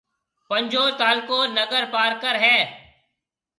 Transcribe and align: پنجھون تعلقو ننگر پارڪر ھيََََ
پنجھون 0.47 0.89
تعلقو 0.99 1.39
ننگر 1.55 1.83
پارڪر 1.93 2.35
ھيََََ 2.43 2.57